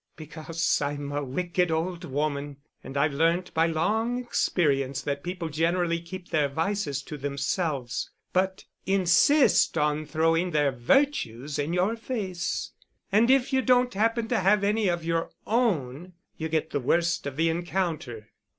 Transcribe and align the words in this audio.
"Because 0.15 0.81
I'm 0.81 1.11
a 1.11 1.23
wicked 1.23 1.69
old 1.69 2.05
woman; 2.05 2.57
and 2.83 2.97
I've 2.97 3.13
learnt 3.13 3.53
by 3.53 3.67
long 3.67 4.17
experience 4.17 5.03
that 5.03 5.21
people 5.21 5.47
generally 5.49 5.99
keep 5.99 6.29
their 6.29 6.49
vices 6.49 7.03
to 7.03 7.17
themselves, 7.17 8.09
but 8.33 8.65
insist 8.87 9.77
on 9.77 10.07
throwing 10.07 10.49
their 10.49 10.71
virtues 10.71 11.59
in 11.59 11.71
your 11.71 11.95
face. 11.95 12.71
And 13.11 13.29
if 13.29 13.53
you 13.53 13.61
don't 13.61 13.93
happen 13.93 14.27
to 14.29 14.39
have 14.39 14.63
any 14.63 14.87
of 14.87 15.05
your 15.05 15.29
own, 15.45 16.13
you 16.35 16.49
get 16.49 16.71
the 16.71 16.79
worst 16.79 17.27
of 17.27 17.35
the 17.37 17.49
encounter." 17.49 18.31